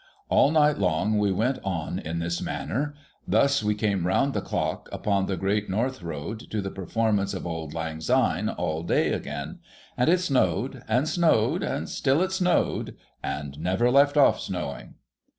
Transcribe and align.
All 0.29 0.49
night 0.49 0.79
long 0.79 1.19
we 1.19 1.31
went 1.31 1.59
on 1.63 1.99
in 1.99 2.17
this 2.17 2.41
manner. 2.41 2.95
Thus 3.27 3.63
we 3.63 3.75
came 3.75 4.07
round 4.07 4.33
the 4.33 4.41
clock, 4.41 4.89
upon 4.91 5.27
the 5.27 5.37
Great 5.37 5.69
North 5.69 6.01
Road, 6.01 6.39
to 6.49 6.59
the 6.59 6.71
performance 6.71 7.35
of 7.35 7.45
Auld 7.45 7.75
Lang 7.75 8.01
Syne 8.01 8.49
all 8.49 8.81
day 8.81 9.13
again. 9.13 9.59
And 9.95 10.09
it 10.09 10.17
snowed 10.19 10.81
and 10.87 11.07
snowed, 11.07 11.61
and 11.61 11.87
still 11.87 12.23
it 12.23 12.31
snowed, 12.31 12.95
and 13.21 13.59
never 13.59 13.91
left 13.91 14.17
off 14.17 14.39
snowing. 14.39 14.95